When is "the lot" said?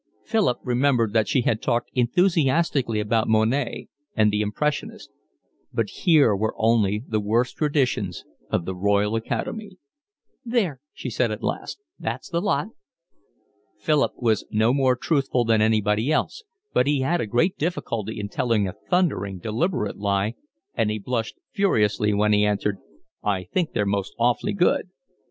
12.29-12.69